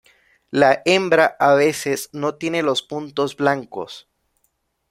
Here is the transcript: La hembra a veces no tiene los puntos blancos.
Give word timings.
La 0.49 0.81
hembra 0.85 1.35
a 1.39 1.53
veces 1.53 2.09
no 2.11 2.33
tiene 2.33 2.63
los 2.63 2.81
puntos 2.81 3.37
blancos. 3.37 4.09